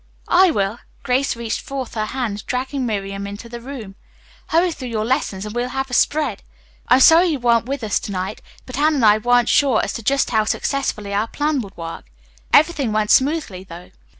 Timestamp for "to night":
7.99-8.41